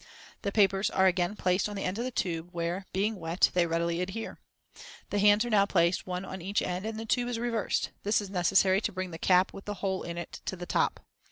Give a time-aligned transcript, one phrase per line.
[0.41, 3.67] The papers are again placed on the ends of the tube, where, being wet, they
[3.67, 4.39] readily adhere.
[5.11, 8.19] The hands are now placed one on each end and the tube is reversed; this
[8.19, 11.01] is necessary to bring the cap with the hole in it to the top.